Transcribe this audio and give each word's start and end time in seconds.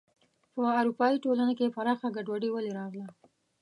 په 0.53 0.61
اروپايي 0.79 1.17
ټولنې 1.25 1.53
کې 1.59 1.73
پراخه 1.75 2.07
ګډوډي 2.15 2.49
ولې 2.51 2.71
راغله. 2.79 3.07